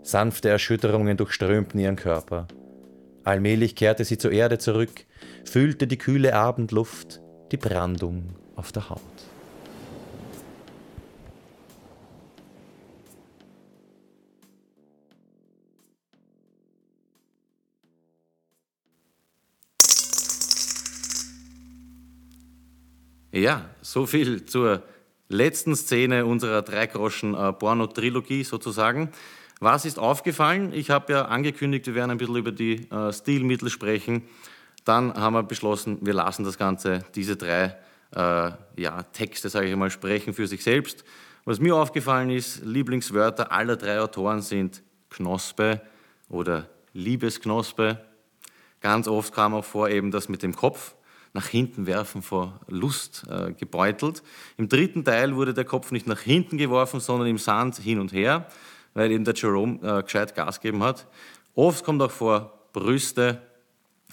Sanfte 0.00 0.48
Erschütterungen 0.48 1.16
durchströmten 1.16 1.80
ihren 1.80 1.96
Körper. 1.96 2.46
Allmählich 3.24 3.74
kehrte 3.74 4.04
sie 4.04 4.18
zur 4.18 4.30
Erde 4.30 4.58
zurück, 4.58 5.04
fühlte 5.44 5.88
die 5.88 5.98
kühle 5.98 6.36
Abendluft, 6.36 7.20
die 7.50 7.56
Brandung 7.56 8.36
auf 8.54 8.70
der 8.70 8.90
Haut. 8.90 9.00
Ja, 23.38 23.70
so 23.82 24.04
viel 24.04 24.46
zur 24.46 24.82
letzten 25.28 25.76
Szene 25.76 26.26
unserer 26.26 26.62
Dreigroschen-Porno-Trilogie 26.62 28.42
sozusagen. 28.42 29.10
Was 29.60 29.84
ist 29.84 30.00
aufgefallen? 30.00 30.72
Ich 30.72 30.90
habe 30.90 31.12
ja 31.12 31.26
angekündigt, 31.26 31.86
wir 31.86 31.94
werden 31.94 32.10
ein 32.10 32.18
bisschen 32.18 32.34
über 32.34 32.50
die 32.50 32.90
äh, 32.90 33.12
Stilmittel 33.12 33.70
sprechen. 33.70 34.24
Dann 34.84 35.14
haben 35.14 35.34
wir 35.34 35.44
beschlossen, 35.44 35.98
wir 36.00 36.14
lassen 36.14 36.44
das 36.44 36.58
Ganze, 36.58 37.04
diese 37.14 37.36
drei 37.36 37.76
äh, 38.10 38.50
ja, 38.76 39.04
Texte, 39.12 39.48
sage 39.48 39.68
ich 39.68 39.76
mal, 39.76 39.90
sprechen 39.90 40.34
für 40.34 40.48
sich 40.48 40.64
selbst. 40.64 41.04
Was 41.44 41.60
mir 41.60 41.76
aufgefallen 41.76 42.30
ist, 42.30 42.64
Lieblingswörter 42.64 43.52
aller 43.52 43.76
drei 43.76 44.00
Autoren 44.00 44.42
sind 44.42 44.82
Knospe 45.10 45.80
oder 46.28 46.68
Liebesknospe. 46.92 48.04
Ganz 48.80 49.06
oft 49.06 49.32
kam 49.32 49.54
auch 49.54 49.64
vor 49.64 49.88
eben 49.90 50.10
das 50.10 50.28
mit 50.28 50.42
dem 50.42 50.56
Kopf 50.56 50.96
nach 51.38 51.46
hinten 51.46 51.86
werfen 51.86 52.20
vor 52.20 52.58
Lust 52.66 53.24
äh, 53.30 53.52
gebeutelt. 53.52 54.24
Im 54.56 54.68
dritten 54.68 55.04
Teil 55.04 55.36
wurde 55.36 55.54
der 55.54 55.64
Kopf 55.64 55.92
nicht 55.92 56.08
nach 56.08 56.18
hinten 56.18 56.58
geworfen, 56.58 56.98
sondern 56.98 57.28
im 57.28 57.38
Sand 57.38 57.76
hin 57.76 58.00
und 58.00 58.12
her, 58.12 58.48
weil 58.92 59.12
eben 59.12 59.24
der 59.24 59.34
Jerome 59.34 59.78
äh, 59.82 60.02
gescheit 60.02 60.34
Gas 60.34 60.60
gegeben 60.60 60.82
hat. 60.82 61.06
Oft 61.54 61.84
kommt 61.84 62.02
auch 62.02 62.10
vor 62.10 62.58
Brüste. 62.72 63.40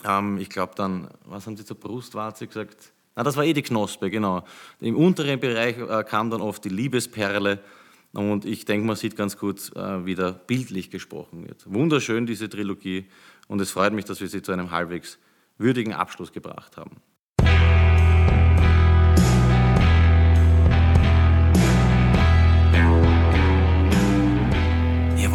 Ähm, 0.03 0.37
ich 0.37 0.49
glaube 0.49 0.73
dann, 0.75 1.07
was 1.25 1.47
haben 1.47 1.57
Sie 1.57 1.65
zur 1.65 1.79
Brustwarze 1.79 2.45
gesagt? 2.45 2.93
Na, 3.15 3.23
das 3.23 3.35
war 3.37 3.43
eh 3.43 3.53
die 3.53 3.63
Knospe, 3.63 4.11
genau. 4.11 4.43
Im 4.79 4.95
unteren 4.95 5.39
Bereich 5.39 5.79
äh, 5.79 6.03
kam 6.03 6.29
dann 6.29 6.41
oft 6.41 6.63
die 6.63 6.69
Liebesperle. 6.69 7.57
Und 8.13 8.45
ich 8.45 8.65
denke, 8.65 8.85
man 8.85 8.97
sieht 8.97 9.15
ganz 9.15 9.35
gut, 9.35 9.75
äh, 9.75 10.05
wie 10.05 10.13
da 10.13 10.29
bildlich 10.29 10.91
gesprochen 10.91 11.47
wird. 11.47 11.65
Wunderschön, 11.65 12.27
diese 12.27 12.49
Trilogie. 12.49 13.07
Und 13.47 13.61
es 13.61 13.71
freut 13.71 13.93
mich, 13.93 14.05
dass 14.05 14.21
wir 14.21 14.27
sie 14.27 14.43
zu 14.43 14.51
einem 14.51 14.69
halbwegs 14.69 15.17
würdigen 15.57 15.93
Abschluss 15.93 16.31
gebracht 16.31 16.77
haben. 16.77 16.97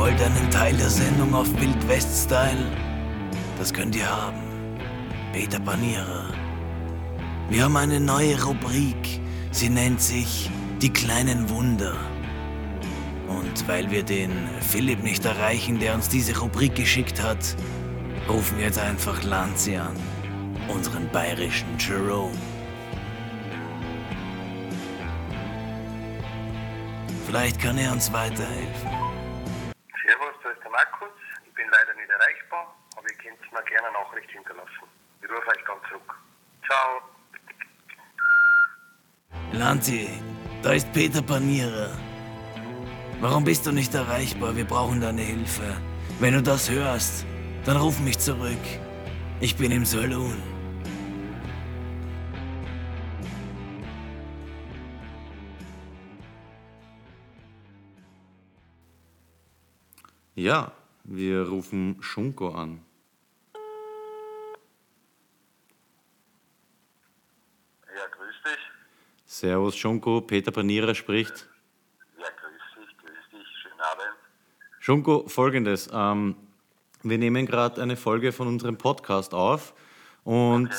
Wollt 0.01 0.23
einen 0.23 0.51
Teil 0.51 0.75
der 0.79 0.89
Sendung 0.89 1.35
auf 1.35 1.47
Wild 1.61 1.87
West 1.87 2.25
Style? 2.25 2.65
Das 3.59 3.71
könnt 3.71 3.95
ihr 3.95 4.09
haben. 4.09 4.41
Peter 5.35 5.61
Panierer. 5.61 6.33
Wir 7.51 7.65
haben 7.65 7.77
eine 7.77 8.01
neue 8.01 8.43
Rubrik. 8.43 9.21
Sie 9.51 9.69
nennt 9.69 10.01
sich 10.01 10.51
Die 10.81 10.91
kleinen 10.91 11.51
Wunder. 11.51 11.95
Und 13.29 13.69
weil 13.69 13.91
wir 13.91 14.03
den 14.03 14.33
Philipp 14.63 15.03
nicht 15.03 15.27
erreichen, 15.27 15.79
der 15.79 15.95
uns 15.95 16.09
diese 16.09 16.39
Rubrik 16.41 16.75
geschickt 16.75 17.23
hat, 17.23 17.55
rufen 18.27 18.57
wir 18.57 18.65
jetzt 18.65 18.79
einfach 18.79 19.23
Lanzi 19.23 19.77
an. 19.77 19.95
Unseren 20.69 21.11
bayerischen 21.11 21.77
Jerome. 21.79 22.39
Vielleicht 27.27 27.61
kann 27.61 27.77
er 27.77 27.93
uns 27.93 28.11
weiterhelfen. 28.11 29.11
Servus, 30.11 30.35
da 30.43 30.51
ist 30.51 30.63
der 30.65 30.71
Markus. 30.71 31.09
Ich 31.47 31.55
bin 31.55 31.67
leider 31.71 31.95
nicht 31.95 32.11
erreichbar, 32.11 32.75
aber 32.97 33.07
ihr 33.09 33.17
könnt 33.17 33.53
mir 33.53 33.63
gerne 33.63 33.87
eine 33.89 33.99
Nachricht 33.99 34.31
hinterlassen. 34.31 34.89
Ich 35.23 35.31
rufe 35.31 35.49
euch 35.49 35.65
dann 35.67 35.79
zurück. 35.89 36.15
Ciao. 36.67 37.01
Lanzi, 39.81 40.11
da 40.63 40.73
ist 40.73 40.93
Peter 40.93 41.23
Panierer. 41.23 41.89
Warum 43.19 43.45
bist 43.45 43.65
du 43.65 43.73
nicht 43.73 43.95
erreichbar? 43.95 44.55
Wir 44.55 44.67
brauchen 44.67 45.01
deine 45.01 45.23
Hilfe. 45.23 45.75
Wenn 46.19 46.35
du 46.35 46.43
das 46.43 46.71
hörst, 46.71 47.25
dann 47.65 47.79
ruf 47.79 47.99
mich 48.01 48.19
zurück. 48.19 48.67
Ich 49.41 49.57
bin 49.57 49.71
im 49.71 49.87
Saloon. 49.87 50.37
Ja, 60.35 60.73
wir 61.05 61.49
rufen 61.49 61.97
Schunko 62.01 62.51
an. 62.51 62.83
Ja, 67.97 68.07
grüß 68.11 68.43
dich. 68.45 68.81
Servus 69.33 69.77
Schunko, 69.77 70.23
Peter 70.23 70.51
Panierer 70.51 70.93
spricht. 70.93 71.49
Ja, 72.19 72.27
grüß 72.37 72.85
dich, 72.85 72.97
grüß 72.99 73.31
dich. 73.31 73.47
Schönen 73.63 73.81
Abend. 73.81 74.17
Schunko, 74.81 75.29
folgendes. 75.29 75.89
Ähm, 75.93 76.35
wir 77.05 77.17
nehmen 77.17 77.47
gerade 77.47 77.81
eine 77.81 77.97
Folge 77.97 78.33
von 78.33 78.49
unserem 78.49 78.77
Podcast 78.77 79.33
auf 79.33 79.73
und 80.25 80.71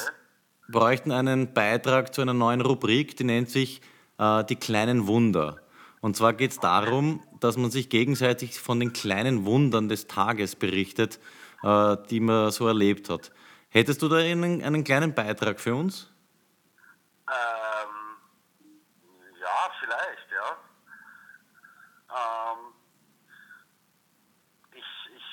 bräuchten 0.67 1.13
einen 1.13 1.53
Beitrag 1.53 2.13
zu 2.13 2.22
einer 2.22 2.34
neuen 2.34 2.60
Rubrik, 2.60 3.15
die 3.15 3.24
nennt 3.24 3.50
sich 3.50 3.79
äh, 4.20 4.43
Die 4.43 4.58
kleinen 4.58 5.08
Wunder. 5.08 5.62
Und 6.01 6.17
zwar 6.17 6.34
geht 6.34 6.51
es 6.51 6.60
darum, 6.60 7.24
dass 7.39 7.55
man 7.55 7.72
sich 7.72 7.88
gegenseitig 7.88 8.60
von 8.60 8.81
den 8.81 8.91
kleinen 8.91 9.46
Wundern 9.46 9.88
des 9.88 10.08
Tages 10.08 10.58
berichtet, 10.58 11.22
äh, 11.63 11.96
die 12.10 12.20
man 12.20 12.51
so 12.51 12.67
erlebt 12.67 13.10
hat. 13.10 13.31
Hättest 13.70 14.01
du 14.01 14.10
da 14.10 14.17
einen, 14.17 14.62
einen 14.62 14.84
kleinen 14.84 15.13
Beitrag 15.15 15.62
für 15.62 15.74
uns? 15.74 16.12
Ähm, 17.29 18.01
vielleicht, 19.81 20.31
ja. 20.31 20.58
Ähm, 22.10 22.74
ich, 24.72 24.91
ich, 25.15 25.27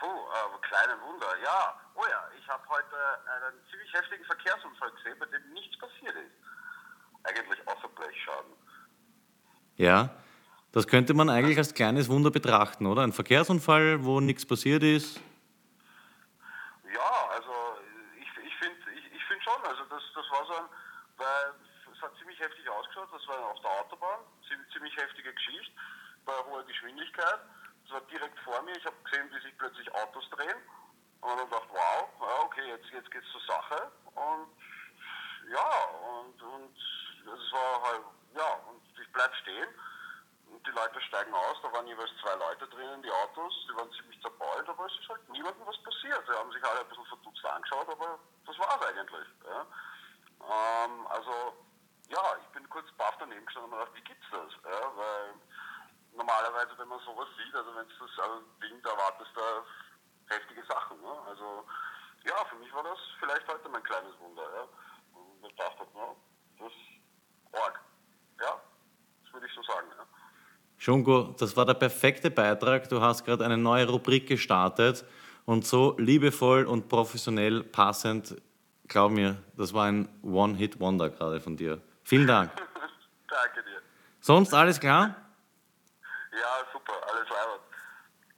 puh, 0.00 0.06
äh, 0.06 0.58
kleine 0.62 1.00
Wunder, 1.02 1.26
ja. 1.50 1.80
Oh 1.94 2.04
ja, 2.08 2.28
ich 2.38 2.48
habe 2.48 2.62
heute 2.68 2.96
einen 3.26 3.60
ziemlich 3.70 3.92
heftigen 3.92 4.24
Verkehrsunfall 4.24 4.90
gesehen, 4.92 5.18
bei 5.18 5.26
dem 5.26 5.52
nichts 5.52 5.76
passiert 5.78 6.14
ist. 6.14 6.32
Eigentlich 7.24 7.68
außer 7.68 7.88
Blechschaden. 7.88 8.52
Ja, 9.76 10.10
das 10.72 10.86
könnte 10.86 11.14
man 11.14 11.28
eigentlich 11.28 11.58
als 11.58 11.74
kleines 11.74 12.08
Wunder 12.08 12.30
betrachten, 12.30 12.86
oder? 12.86 13.02
Ein 13.02 13.12
Verkehrsunfall, 13.12 14.04
wo 14.04 14.20
nichts 14.20 14.46
passiert 14.46 14.82
ist. 14.82 15.20
Ja, 16.92 17.28
also 17.34 17.52
ich, 18.16 18.28
ich 18.44 18.54
finde 18.56 18.78
ich, 18.94 19.12
ich 19.12 19.24
find 19.24 19.42
schon, 19.42 19.62
also 19.64 19.84
das, 19.90 20.02
das 20.14 20.24
war 20.30 20.46
so 20.46 20.54
ein, 20.54 20.68
weil 21.18 21.54
es 21.92 22.00
hat 22.00 22.16
ziemlich 22.18 22.38
heftig 22.40 22.68
ausgeschaut, 22.68 23.08
das 23.12 23.26
war 23.28 23.50
auf 23.50 23.60
der 23.60 23.70
Autobahn, 23.70 24.20
ziemlich, 24.48 24.72
ziemlich 24.72 24.96
heftige 24.96 25.34
Geschichte, 25.34 25.72
bei 26.24 26.32
hoher 26.48 26.64
Geschwindigkeit. 26.64 27.40
Das 27.84 27.92
war 27.92 28.00
direkt 28.02 28.38
vor 28.40 28.62
mir, 28.62 28.76
ich 28.76 28.86
habe 28.86 28.96
gesehen, 29.04 29.28
wie 29.32 29.42
sich 29.42 29.58
plötzlich 29.58 29.92
Autos 29.94 30.24
drehen 30.30 30.56
und 31.20 31.36
dann 31.36 31.50
dachte, 31.50 31.68
wow, 31.72 32.08
okay, 32.44 32.66
jetzt, 32.68 32.86
jetzt 32.92 33.10
geht's 33.10 33.30
zur 33.32 33.40
Sache 33.42 33.90
und 34.14 34.48
ja, 35.50 35.84
und, 36.18 36.42
und 36.42 36.76
es 36.76 37.52
war 37.52 37.82
halt, 37.82 38.04
ja, 38.34 38.52
und 38.68 38.82
ich 39.00 39.12
bleib 39.12 39.34
stehen 39.36 39.68
und 40.52 40.66
die 40.66 40.70
Leute 40.70 41.00
steigen 41.02 41.32
aus, 41.34 41.56
da 41.62 41.72
waren 41.72 41.86
jeweils 41.86 42.10
zwei 42.22 42.34
Leute 42.34 42.66
drinnen, 42.68 43.02
die 43.02 43.10
Autos, 43.10 43.52
die 43.68 43.76
waren 43.76 43.90
ziemlich 43.92 44.20
zerbeult, 44.20 44.68
aber 44.68 44.86
es 44.86 44.92
ist 44.98 45.08
halt 45.08 45.28
niemandem 45.28 45.66
was 45.66 45.82
passiert. 45.82 46.22
Sie 46.26 46.34
haben 46.34 46.52
sich 46.52 46.64
alle 46.64 46.80
ein 46.80 46.88
bisschen 46.88 47.06
verdutzt 47.06 47.44
angeschaut, 47.44 47.88
aber 47.88 48.18
das 48.46 48.58
war 48.58 48.80
es 48.80 48.86
eigentlich. 48.86 49.28
Ja. 49.44 49.66
Ähm, 50.40 51.06
also, 51.08 51.32
ja, 52.08 52.36
ich 52.42 52.48
bin 52.48 52.68
kurz 52.70 52.90
baff 52.96 53.14
daneben 53.18 53.44
gestanden 53.46 53.72
und 53.72 53.78
mir 53.78 53.84
gedacht, 53.84 53.96
wie 53.96 54.08
gibt's 54.08 54.26
das? 54.30 54.52
Ja, 54.64 54.96
weil 54.96 55.34
normalerweise, 56.14 56.76
wenn 56.78 56.88
man 56.88 57.00
sowas 57.00 57.28
sieht, 57.36 57.54
also 57.54 57.74
wenn 57.74 57.86
es 57.86 57.98
das 57.98 58.24
also 58.24 58.40
Ding, 58.62 58.82
da 58.82 58.90
erwartest 58.90 59.30
du 59.34 59.40
heftige 60.30 60.62
Sachen. 60.66 61.00
Ne? 61.00 61.12
Also, 61.28 61.64
ja, 62.24 62.44
für 62.48 62.56
mich 62.56 62.72
war 62.72 62.84
das 62.84 62.98
vielleicht 63.18 63.46
heute 63.48 63.68
mein 63.68 63.82
kleines 63.82 64.12
Wunder. 64.20 64.42
Ja. 64.42 64.62
Und 65.18 65.46
ich 65.46 65.56
dachte, 65.56 65.86
ja, 65.94 66.16
das 66.58 66.72
ist 66.72 67.60
arg. 67.60 67.80
Ja, 68.40 68.60
das 69.24 69.32
würde 69.32 69.46
ich 69.46 69.52
so 69.54 69.62
sagen. 69.62 69.86
Ja. 69.96 70.04
Schunko, 70.78 71.34
das 71.38 71.56
war 71.56 71.66
der 71.66 71.74
perfekte 71.74 72.30
Beitrag. 72.30 72.88
Du 72.88 73.00
hast 73.00 73.24
gerade 73.24 73.44
eine 73.44 73.58
neue 73.58 73.86
Rubrik 73.88 74.26
gestartet 74.26 75.04
und 75.44 75.66
so 75.66 75.96
liebevoll 75.98 76.64
und 76.64 76.88
professionell 76.88 77.62
passend, 77.62 78.36
glaub 78.88 79.10
mir, 79.12 79.36
das 79.56 79.74
war 79.74 79.86
ein 79.86 80.08
One-Hit-Wonder 80.22 81.10
gerade 81.10 81.40
von 81.40 81.56
dir. 81.56 81.80
Vielen 82.04 82.26
Dank. 82.26 82.52
Danke 83.28 83.62
dir. 83.62 83.82
Sonst 84.20 84.54
alles 84.54 84.78
klar? 84.78 85.16
Ja, 86.32 86.66
super, 86.72 86.92
alles 87.08 87.28
leibend. 87.28 87.62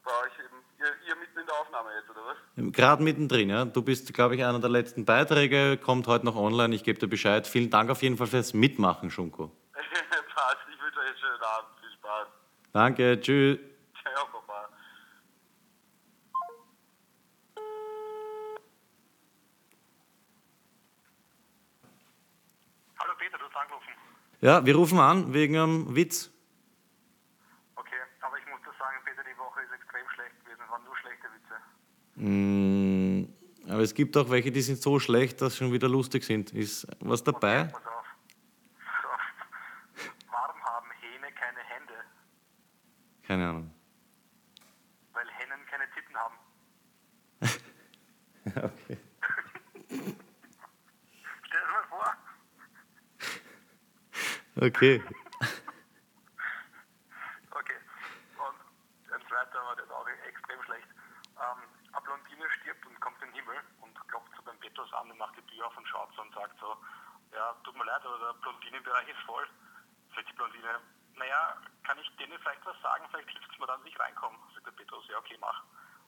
Bei 0.05 0.11
euch 0.11 0.39
eben, 0.39 0.57
ihr, 0.79 1.09
ihr 1.09 1.17
mitten 1.17 1.39
in 1.39 1.42
der 1.53 1.61
Aufnahme 1.61 1.91
jetzt, 1.99 2.11
oder 2.11 2.21
was? 2.27 2.73
Gerade 2.73 3.03
mittendrin, 3.03 3.51
ja. 3.51 3.65
Du 3.65 3.83
bist, 3.83 4.13
glaube 4.15 4.35
ich, 4.35 4.45
einer 4.45 4.59
der 4.59 4.71
letzten 4.71 5.05
Beiträge, 5.05 5.77
kommt 5.77 6.07
heute 6.07 6.25
noch 6.25 6.37
online. 6.37 6.75
Ich 6.75 6.85
gebe 6.85 6.99
dir 6.99 7.09
Bescheid. 7.09 7.47
Vielen 7.47 7.71
Dank 7.71 7.91
auf 7.91 8.03
jeden 8.03 8.17
Fall 8.17 8.27
fürs 8.27 8.55
Mitmachen, 8.55 9.11
Schunko. 9.11 9.51
Passt, 10.35 10.59
ich 10.73 10.83
wünsche 10.83 10.99
euch 10.99 11.07
einen 11.07 11.19
schönen 11.19 11.43
Abend. 11.43 11.69
Viel 11.81 11.91
Spaß. 11.91 12.29
Danke, 12.73 13.21
tschüss. 13.21 13.59
Ciao, 14.03 14.27
Papa. 14.27 14.69
Hallo 22.99 23.13
Peter, 23.19 23.39
du 23.39 23.45
hast 23.45 23.57
angerufen. 23.57 23.93
Ja, 24.41 24.65
wir 24.67 24.75
rufen 24.75 24.99
an 24.99 25.33
wegen 25.35 25.57
einem 25.57 25.95
Witz. 25.95 26.31
Okay, 27.77 28.03
aber 28.21 28.39
ich 28.39 28.47
muss 28.47 28.61
dir 28.63 28.77
sagen, 28.79 28.97
Peter, 29.05 29.23
die 29.23 29.39
Woche 29.39 29.61
ist 29.63 29.73
extrem 29.73 30.09
schlecht 30.15 30.39
gewesen. 30.45 30.63
Es 30.65 30.71
waren 30.71 30.85
nur 30.85 30.97
schlechte 30.97 31.29
Witze. 31.35 31.55
Mm, 32.15 33.25
aber 33.69 33.83
es 33.83 33.95
gibt 33.95 34.17
auch 34.17 34.29
welche, 34.31 34.51
die 34.51 34.63
sind 34.63 34.81
so 34.83 34.99
schlecht, 34.99 35.41
dass 35.41 35.53
sie 35.55 35.59
schon 35.61 35.73
wieder 35.73 35.89
lustig 35.89 36.25
sind. 36.25 36.53
Ist 36.53 36.87
was 37.01 37.23
dabei? 37.23 37.63
Auf. 37.67 37.73
Pass 37.73 37.87
auf. 37.87 38.07
Warum 40.31 40.65
haben 40.65 40.91
Hähne 41.01 41.33
keine 41.33 41.61
Hände? 41.61 41.95
Keine 43.23 43.49
Ahnung. 43.49 43.71
Weil 45.13 45.29
Hennen 45.31 45.67
keine 45.71 45.85
Titten 45.91 46.17
haben. 46.17 46.35
Okay. 48.45 48.99
Stell 49.89 51.61
dir 51.61 51.73
mal 51.73 51.85
vor. 51.89 52.17
Okay. 54.57 55.03
Okay. 57.51 57.79
Und 58.37 58.59
ein 59.13 59.23
zweiter, 59.29 59.61
aber 59.61 59.77
der 59.77 59.85
ist 59.85 59.91
auch 59.93 60.09
extrem 60.27 60.63
schlecht. 60.65 60.89
Ähm, 61.39 61.61
eine 61.93 62.03
Blondine 62.03 62.51
stirbt 62.61 62.87
und 62.87 63.01
kommt 63.01 63.23
in 63.23 63.29
den 63.29 63.35
Himmel 63.37 63.57
und 63.81 63.95
klopft 64.09 64.33
so 64.37 64.43
beim 64.43 64.59
Petrus 64.59 64.93
an 64.93 65.11
und 65.11 65.19
macht 65.19 65.37
die 65.37 65.47
Tür 65.47 65.67
auf 65.67 65.77
und 65.77 65.87
schaut 65.87 66.13
so 66.17 66.23
und 66.23 66.35
sagt 66.35 66.59
so, 66.59 66.77
ja, 67.33 67.55
tut 67.65 67.77
mir 67.77 67.85
leid, 67.85 68.05
aber 68.05 68.19
der 68.19 68.41
Blondinenbereich 68.41 69.09
ist 69.09 69.21
voll. 69.25 69.47
Sagt 70.15 70.29
die 70.29 70.35
Blondine, 70.35 70.81
naja, 71.15 71.57
kann 71.85 71.99
ich 71.99 72.11
denen 72.17 72.39
vielleicht 72.41 72.67
was 72.67 72.81
sagen? 72.83 73.07
Vielleicht 73.11 73.31
hilft 73.31 73.53
es 73.53 73.59
mir 73.59 73.67
dann, 73.67 73.81
dass 73.81 73.89
ich 73.89 74.01
reinkomme. 74.01 74.37
Sagt 74.55 74.67
der 74.67 74.73
Petrus, 74.73 75.07
ja, 75.09 75.19
okay, 75.19 75.37
mach. 75.41 75.63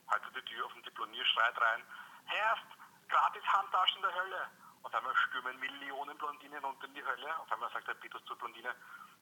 Haltet 0.07 0.35
die 0.35 0.45
Tür 0.45 0.65
auf 0.65 0.75
und 0.75 0.85
die 0.85 0.91
Blondine 0.91 1.25
schreit 1.25 1.59
rein, 1.59 1.81
Herrst, 2.25 2.65
gratis 3.09 3.43
Handtaschen 3.43 4.01
der 4.01 4.13
Hölle. 4.13 4.49
Auf 4.83 4.93
einmal 4.93 5.15
stürmen 5.27 5.59
Millionen 6.35 6.61
Blondinen 6.61 6.63
unter 6.65 6.87
in 6.87 6.93
die 6.93 7.03
Hölle. 7.03 7.39
Auf 7.39 7.51
einmal 7.51 7.71
sagt 7.71 7.87
der 7.87 7.93
Petrus 7.95 8.23
zur 8.25 8.37
Blondine, 8.37 8.73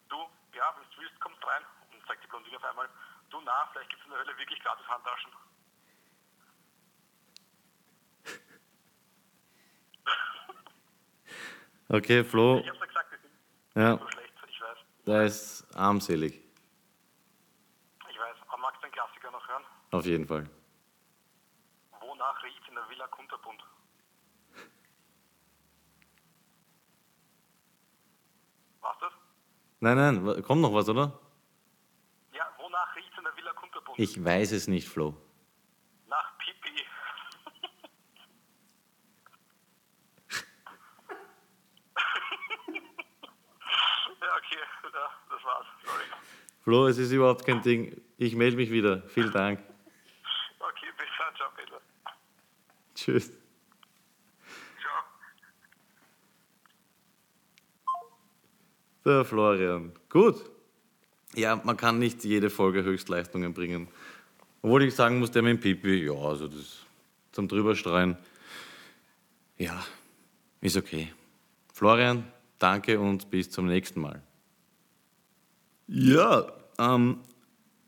du, 0.10 0.18
ja, 0.54 0.74
wenn 0.78 0.90
du 0.90 1.02
willst, 1.02 1.20
kommst 1.20 1.46
rein. 1.46 1.64
Und 1.92 2.06
sagt 2.08 2.24
die 2.24 2.28
Blondine 2.28 2.58
auf 2.58 2.64
einmal, 2.64 2.90
du, 3.30 3.42
na, 3.42 3.68
vielleicht 3.72 3.90
gibt 3.90 4.02
es 4.02 4.06
in 4.06 4.12
der 4.12 4.20
Hölle 4.20 4.38
wirklich 4.38 4.60
gratis 4.62 4.88
Handtaschen. 4.88 5.32
Okay, 11.90 12.24
Flo, 12.24 12.58
Ich 12.60 12.68
hab's 12.70 12.80
ja 12.80 12.86
gesagt, 12.86 13.10
sind 13.12 13.32
ja, 13.76 13.98
so 13.98 14.08
schlecht, 14.10 14.34
ich 14.48 14.62
weiß. 14.62 14.78
der 15.06 15.24
ist 15.26 15.76
armselig. 15.76 16.42
Ich 18.10 18.18
weiß. 18.18 18.38
Aber 18.48 18.58
magst 18.58 18.82
du 18.82 18.88
den 18.88 18.94
Klassiker 18.94 19.30
noch 19.30 19.48
hören? 19.48 19.64
Auf 19.92 20.06
jeden 20.06 20.26
Fall. 20.26 20.50
Wonach 22.00 22.42
riecht's 22.44 22.68
in 22.68 22.74
der 22.76 22.90
Villa 22.90 23.06
Kunterbund? 23.08 23.62
War's 28.82 28.98
das? 29.02 29.14
Nein, 29.84 29.98
nein, 29.98 30.42
kommt 30.44 30.62
noch 30.62 30.74
was, 30.74 30.88
oder? 30.88 31.20
Ja, 32.32 32.50
wonach 32.58 32.96
riecht's 32.96 33.18
in 33.18 33.26
der 33.26 33.36
Villa 33.36 33.52
Kunterbund? 33.52 34.00
Ich 34.00 34.24
weiß 34.24 34.54
es 34.54 34.70
nicht, 34.70 34.88
Flo. 34.88 35.14
Nach 36.08 36.38
Pipi. 36.38 36.86
ja, 44.22 44.38
okay, 44.38 44.62
ja, 44.84 45.10
das 45.30 45.44
war's. 45.44 45.66
Sorry. 45.84 46.06
Flo, 46.62 46.88
es 46.88 46.98
ist 46.98 47.12
überhaupt 47.12 47.46
kein 47.46 47.62
Ding. 47.62 48.02
Ich 48.18 48.38
melde 48.38 48.56
mich 48.56 48.72
wieder. 48.72 49.02
Vielen 49.10 49.34
Dank. 49.34 49.60
Okay, 50.60 50.88
bis 50.98 51.08
dann, 51.20 51.36
ciao, 51.36 51.50
Peter. 51.58 51.82
Tschüss. 52.96 53.43
Der 59.06 59.26
Florian. 59.26 59.92
Gut. 60.10 60.50
Ja, 61.36 61.60
man 61.64 61.76
kann 61.78 62.00
nicht 62.00 62.24
jede 62.24 62.50
Folge 62.50 62.84
Höchstleistungen 62.84 63.54
bringen. 63.54 63.88
Obwohl 64.62 64.84
ich 64.84 64.96
sagen 64.96 65.20
muss, 65.20 65.32
der 65.32 65.42
mit 65.42 65.58
dem 65.58 65.60
Pipi, 65.60 66.06
ja, 66.06 66.14
also 66.14 66.48
das 66.48 66.80
zum 67.32 67.48
Drüberstreuen, 67.48 68.16
ja, 69.58 69.84
ist 70.62 70.78
okay. 70.78 71.12
Florian, 71.74 72.24
danke 72.60 73.00
und 73.00 73.30
bis 73.30 73.50
zum 73.50 73.66
nächsten 73.66 74.00
Mal. 74.00 74.22
Ja, 75.88 76.46
ähm, 76.80 77.20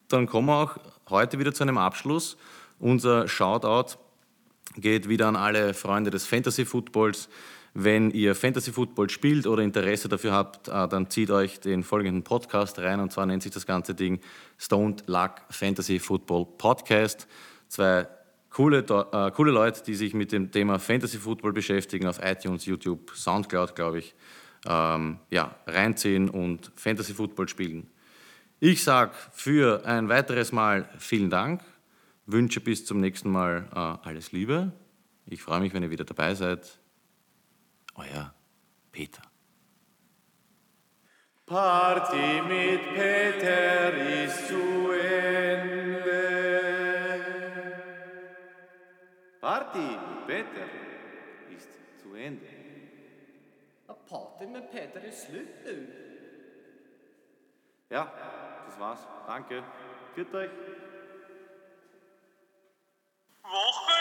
dann 0.10 0.26
kommen 0.26 0.48
wir 0.48 0.58
auch 0.58 0.78
heute 1.10 1.40
wieder 1.40 1.54
zu 1.54 1.64
einem 1.64 1.78
Abschluss. 1.78 2.36
Unser 2.80 3.28
Shoutout 3.28 3.98
geht 4.76 5.08
wieder 5.08 5.28
an 5.28 5.36
alle 5.36 5.74
Freunde 5.74 6.12
des 6.12 6.26
Fantasy 6.26 6.66
Footballs. 6.66 7.30
Wenn 7.78 8.10
ihr 8.12 8.36
Fantasy 8.36 8.72
Football 8.72 9.10
spielt 9.10 9.46
oder 9.46 9.62
Interesse 9.62 10.08
dafür 10.08 10.32
habt, 10.32 10.70
äh, 10.70 10.88
dann 10.88 11.10
zieht 11.10 11.30
euch 11.30 11.60
den 11.60 11.84
folgenden 11.84 12.24
Podcast 12.24 12.80
rein. 12.80 13.02
Und 13.02 13.12
zwar 13.12 13.26
nennt 13.26 13.44
sich 13.44 13.52
das 13.52 13.66
ganze 13.66 13.94
Ding 13.94 14.22
Stoned 14.58 15.04
Luck 15.08 15.42
Fantasy 15.50 16.00
Football 16.00 16.46
Podcast. 16.58 17.28
Zwei 17.68 18.08
coole, 18.50 18.78
äh, 18.78 19.32
coole 19.32 19.52
Leute, 19.52 19.84
die 19.84 19.96
sich 19.96 20.14
mit 20.14 20.32
dem 20.32 20.52
Thema 20.52 20.80
Fantasy 20.80 21.18
Football 21.18 21.52
beschäftigen, 21.52 22.08
auf 22.08 22.22
iTunes, 22.24 22.66
YouTube, 22.66 23.12
Soundcloud, 23.14 23.76
glaube 23.76 24.00
ich, 24.00 24.16
ähm, 24.66 25.20
ja, 25.30 25.54
reinziehen 25.68 26.30
und 26.30 26.72
Fantasy 26.78 27.14
Football 27.14 27.50
spielen. 27.50 27.90
Ich 28.62 28.86
sage 28.86 29.12
für 29.34 29.86
ein 29.86 30.08
weiteres 30.08 30.54
Mal 30.54 30.88
vielen 30.98 31.30
Dank, 31.30 31.62
wünsche 32.26 32.62
bis 32.62 32.86
zum 32.86 33.02
nächsten 33.02 33.30
Mal 33.30 33.68
äh, 33.76 34.08
alles 34.08 34.32
Liebe. 34.32 34.72
Ich 35.26 35.42
freue 35.42 35.60
mich, 35.60 35.74
wenn 35.74 35.84
ihr 35.84 35.92
wieder 35.92 36.06
dabei 36.06 36.36
seid. 36.36 36.80
Euer 37.96 38.34
Peter. 38.92 39.22
Party 41.46 42.42
mit 42.42 42.94
Peter 42.94 43.94
ist 44.24 44.48
zu 44.48 44.92
Ende. 44.92 46.06
Party 49.40 49.80
mit 49.80 50.28
Peter 50.28 50.68
ist 51.56 51.70
zu 52.02 52.16
Ende. 52.16 52.48
Eine 53.88 53.98
Party 54.10 54.48
mit 54.48 54.72
Peter 54.72 55.02
ist 55.04 55.30
Lüttel. 55.30 56.06
Ja, 57.90 58.12
das 58.66 58.80
war's. 58.80 59.08
Danke. 59.28 59.64
Führt 60.16 60.34
euch. 60.34 60.50
Woche 63.44 63.96